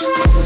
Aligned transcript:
you 0.00 0.37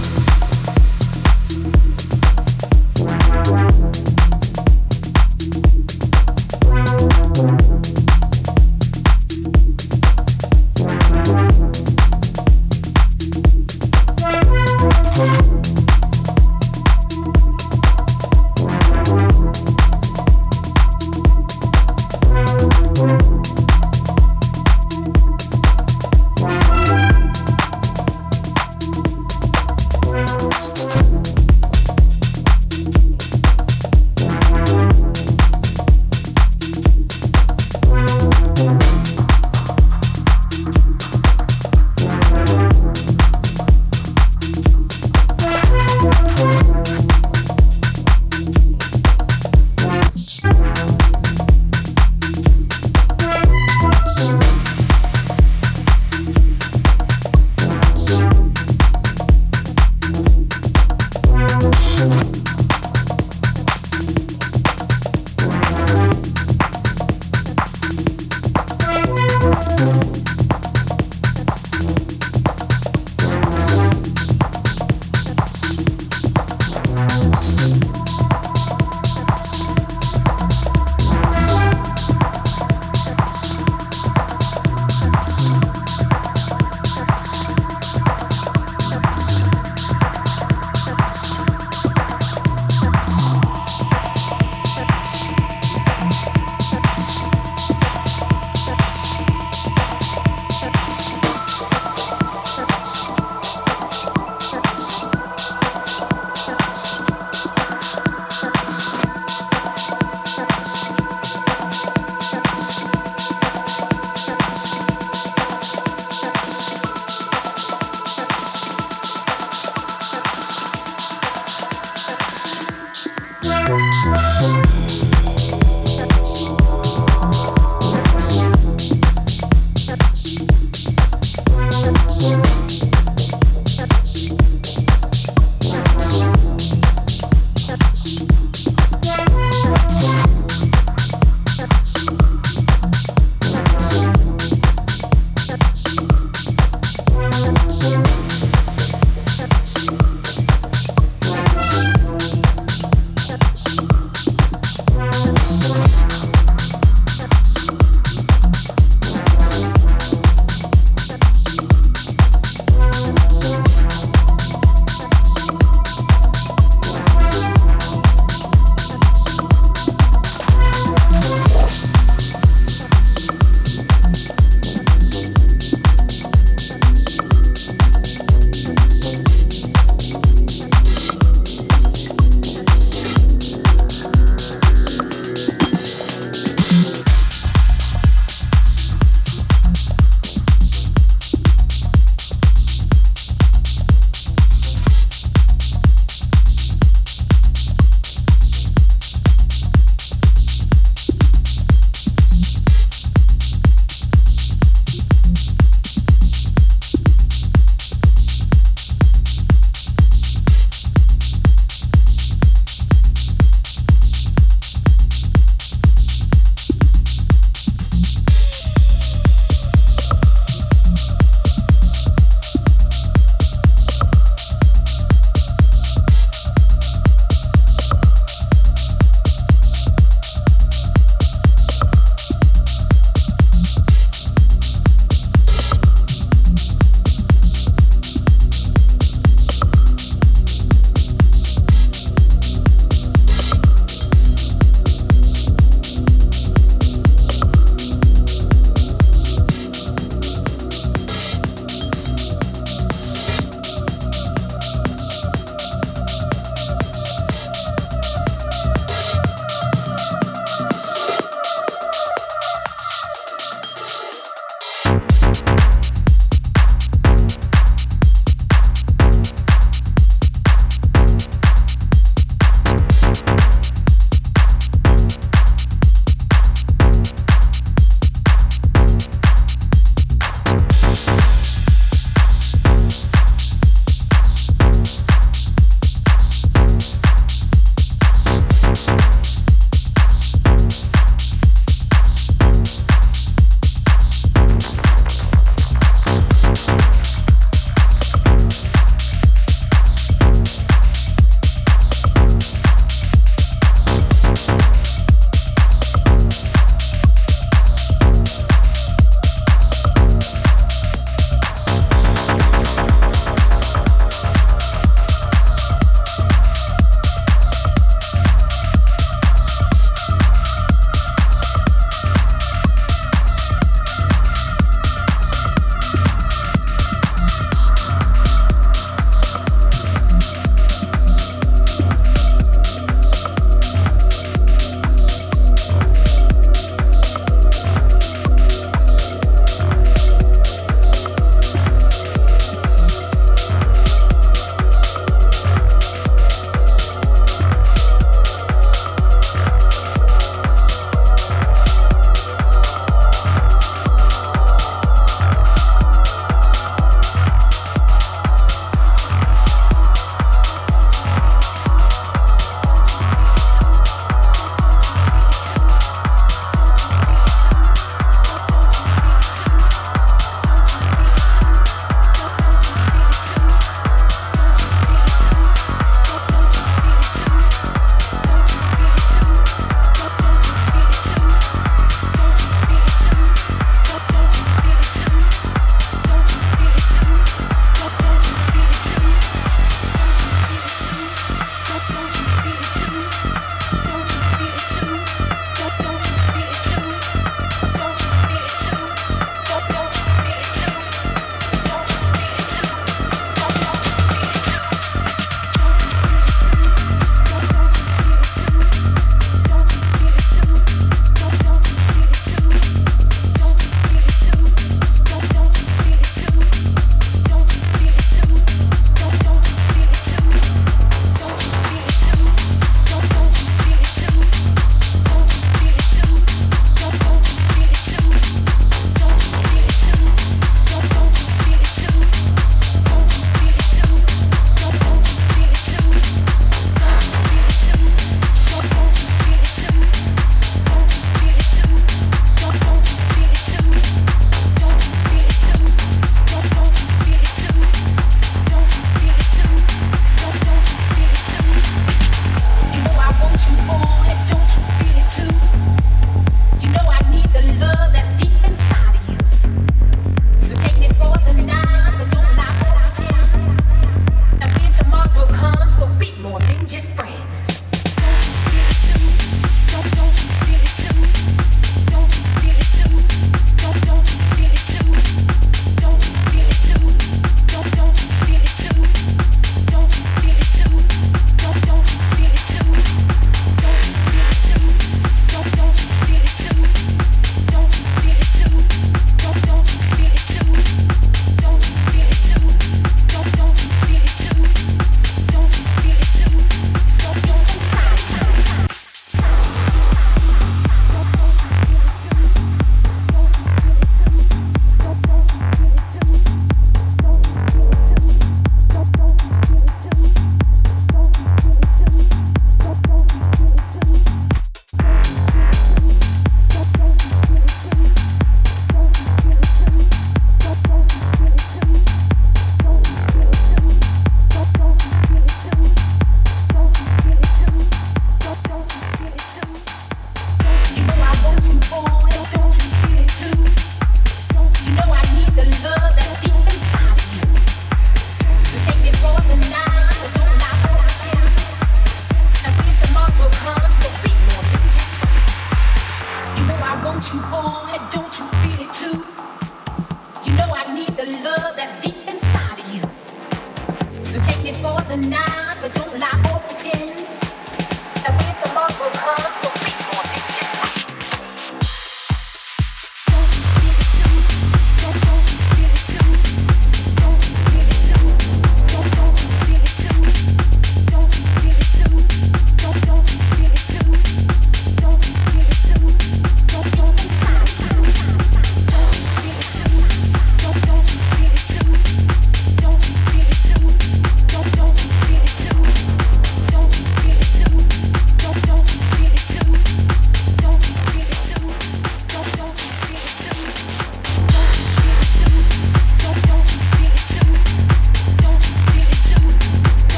Christian 547.13 547.31
Paul. 547.31 547.52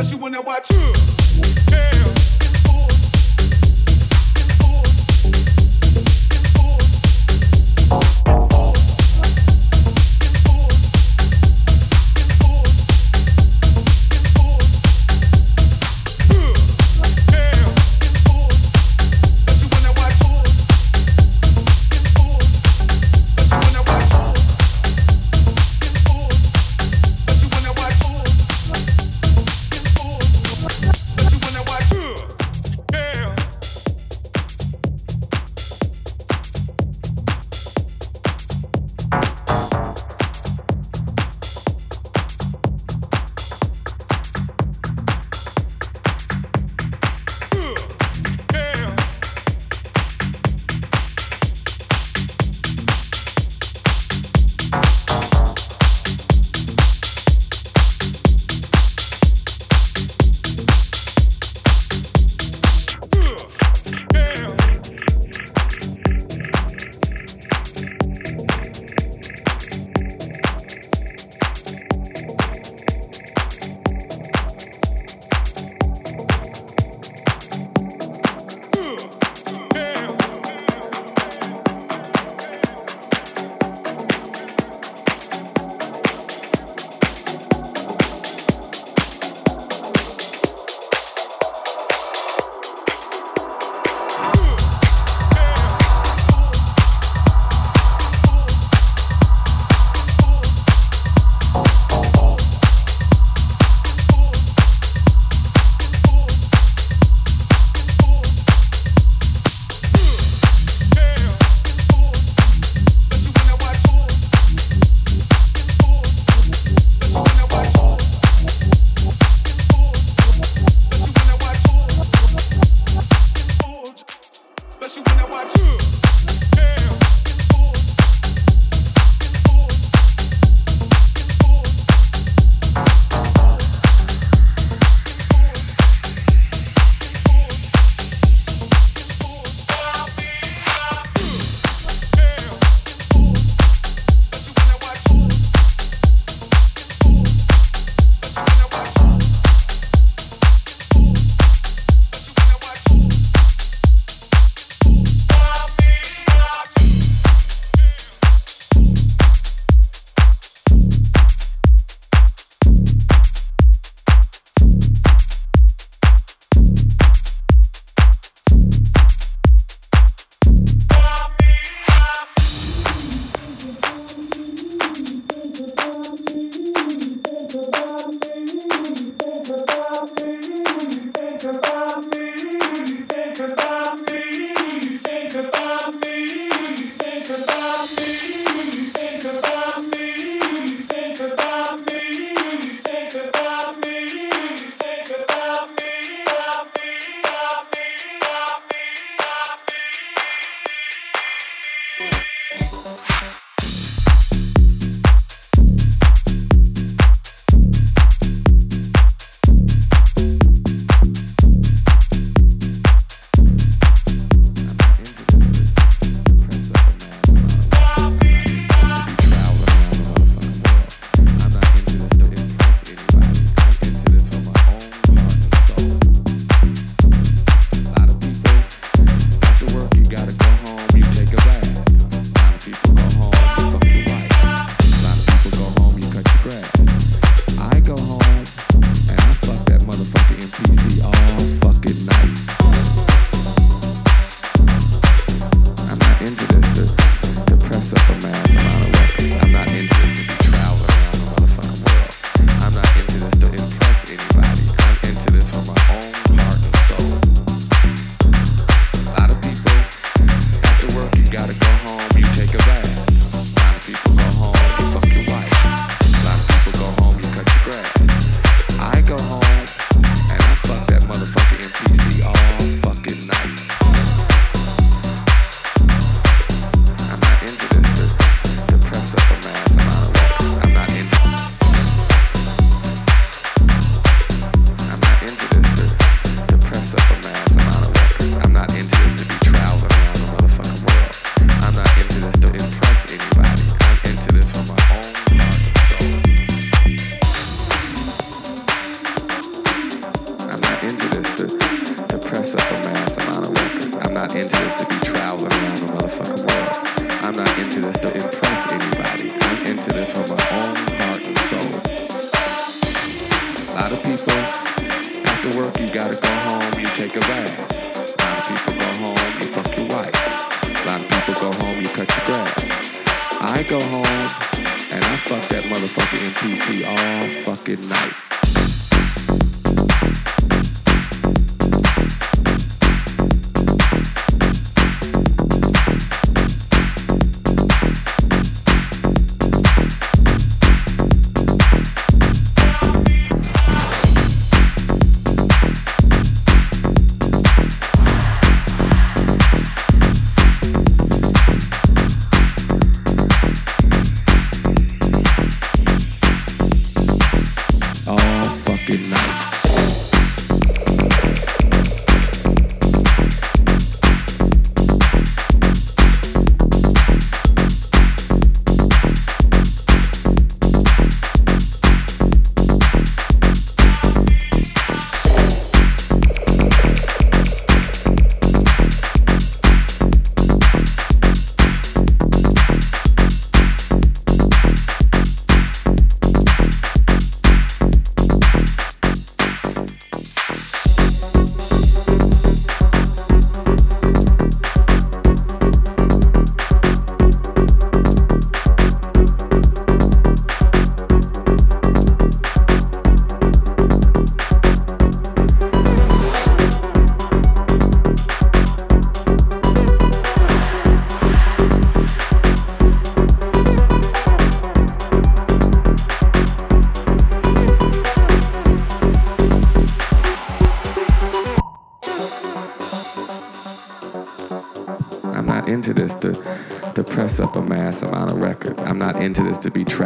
Especially 0.00 0.22
when 0.22 0.32
they 0.32 0.38
watch 0.38 0.77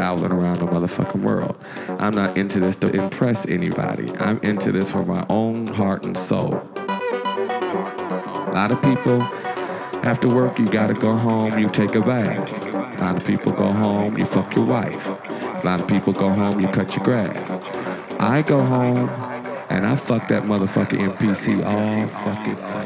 traveling 0.02 0.32
around 0.32 0.58
the 0.58 0.66
motherfucking 0.66 1.22
world. 1.22 1.56
I'm 2.00 2.12
not 2.12 2.36
into 2.36 2.58
this 2.58 2.74
to 2.76 2.90
impress 2.90 3.46
anybody. 3.46 4.10
I'm 4.18 4.38
into 4.38 4.72
this 4.72 4.90
for 4.90 5.04
my 5.04 5.24
own 5.28 5.68
heart 5.68 6.02
and 6.02 6.18
soul. 6.18 6.54
A 6.74 8.50
lot 8.52 8.72
of 8.72 8.82
people, 8.82 9.22
after 10.02 10.28
work, 10.28 10.58
you 10.58 10.68
gotta 10.68 10.94
go 10.94 11.16
home, 11.16 11.56
you 11.56 11.68
take 11.68 11.94
a 11.94 12.00
bath. 12.00 12.50
A 12.62 13.00
lot 13.00 13.16
of 13.16 13.24
people 13.24 13.52
go 13.52 13.70
home, 13.70 14.18
you 14.18 14.24
fuck 14.24 14.56
your 14.56 14.64
wife. 14.64 15.06
A 15.06 15.62
lot 15.64 15.78
of 15.78 15.86
people 15.86 16.12
go 16.12 16.30
home, 16.30 16.58
you 16.58 16.66
cut 16.66 16.96
your 16.96 17.04
grass. 17.04 17.56
I 18.18 18.42
go 18.42 18.60
home 18.60 19.08
and 19.68 19.86
I 19.86 19.94
fuck 19.94 20.26
that 20.28 20.42
motherfucking 20.42 21.14
MPC 21.14 21.64
all 21.64 22.08
fucking. 22.08 22.81